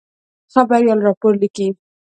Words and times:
خبریال 0.53 0.99
راپور 1.07 1.33
لیکي. 1.41 1.67